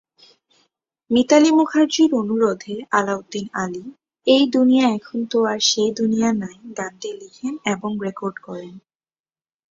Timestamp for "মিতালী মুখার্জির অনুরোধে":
1.11-2.75